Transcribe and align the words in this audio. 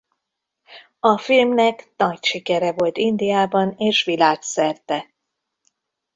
A 0.99 1.17
filmnek 1.17 1.91
nagy 1.97 2.23
sikere 2.23 2.71
volt 2.73 2.97
Indiában 2.97 3.75
és 3.77 4.03
világszerte. 4.03 5.13